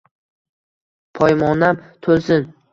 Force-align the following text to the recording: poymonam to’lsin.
poymonam 1.21 1.87
to’lsin. 2.09 2.53